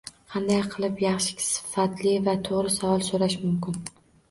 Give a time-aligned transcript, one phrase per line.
[0.35, 3.81] Qanday qilib yaxshi, sifatli va to’g’ri savol so’rash mumkin